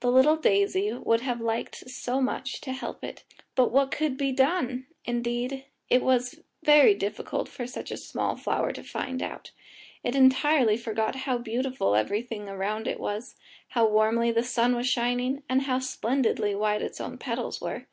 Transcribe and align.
The 0.00 0.10
little 0.12 0.36
daisy 0.36 0.92
would 0.92 1.22
have 1.22 1.40
liked 1.40 1.88
so 1.88 2.20
much 2.20 2.60
to 2.60 2.74
help 2.74 3.02
it, 3.02 3.24
but 3.54 3.70
what 3.72 3.90
could 3.90 4.18
be 4.18 4.30
done? 4.30 4.86
Indeed, 5.06 5.64
that 5.88 6.02
was 6.02 6.42
very 6.62 6.94
difficult 6.94 7.48
for 7.48 7.66
such 7.66 7.90
a 7.90 7.96
small 7.96 8.36
flower 8.36 8.72
to 8.74 8.82
find 8.82 9.22
out. 9.22 9.50
It 10.04 10.14
entirely 10.14 10.76
forgot 10.76 11.16
how 11.24 11.38
beautiful 11.38 11.94
everything 11.96 12.50
around 12.50 12.86
it 12.86 13.00
was, 13.00 13.34
how 13.68 13.86
warmly 13.88 14.30
the 14.30 14.42
sun 14.42 14.76
was 14.76 14.86
shining, 14.90 15.42
and 15.48 15.62
how 15.62 15.78
splendidly 15.78 16.54
white 16.54 16.82
its 16.82 17.00
own 17.00 17.16
petals 17.16 17.58
were. 17.62 17.86